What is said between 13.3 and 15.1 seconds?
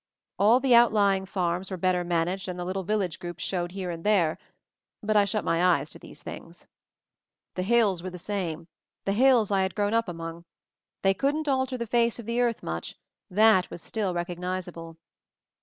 that was still recog nizable.